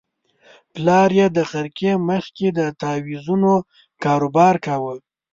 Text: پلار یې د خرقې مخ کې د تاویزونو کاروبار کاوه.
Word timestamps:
پلار 0.73 1.09
یې 1.19 1.27
د 1.37 1.39
خرقې 1.49 1.91
مخ 2.07 2.25
کې 2.37 2.47
د 2.57 2.59
تاویزونو 2.81 3.53
کاروبار 4.03 4.55
کاوه. 4.65 4.93